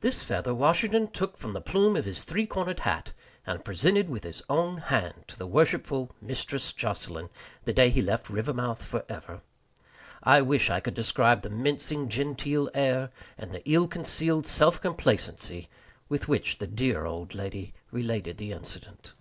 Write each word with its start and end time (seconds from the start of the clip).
This 0.00 0.22
feather 0.22 0.54
Washington 0.54 1.08
took 1.08 1.36
from 1.36 1.52
the 1.52 1.60
plume 1.60 1.94
of 1.94 2.06
his 2.06 2.24
three 2.24 2.46
cornered 2.46 2.80
hat, 2.88 3.12
and 3.46 3.66
presented 3.66 4.08
with 4.08 4.24
his 4.24 4.42
own 4.48 4.78
hand 4.78 5.24
to 5.26 5.36
the 5.36 5.46
worshipful 5.46 6.10
Mistress 6.22 6.72
Jocelyn 6.72 7.28
the 7.66 7.74
day 7.74 7.90
he 7.90 8.00
left 8.00 8.30
Rivermouth 8.30 8.82
forever. 8.82 9.42
I 10.22 10.40
wish 10.40 10.70
I 10.70 10.80
could 10.80 10.94
describe 10.94 11.42
the 11.42 11.50
mincing 11.50 12.08
genteel 12.08 12.70
air, 12.72 13.10
and 13.36 13.52
the 13.52 13.60
ill 13.70 13.86
concealed 13.86 14.46
self 14.46 14.80
complacency, 14.80 15.68
with 16.08 16.28
which 16.28 16.56
the 16.56 16.66
dear 16.66 17.04
old 17.04 17.34
lady 17.34 17.74
related 17.92 18.38
the 18.38 18.52
incident. 18.52 19.12